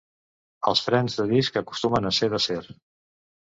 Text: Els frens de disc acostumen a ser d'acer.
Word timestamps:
Els 0.71 0.81
frens 0.85 1.17
de 1.19 1.27
disc 1.33 1.61
acostumen 1.63 2.09
a 2.11 2.15
ser 2.23 2.33
d'acer. 2.35 2.61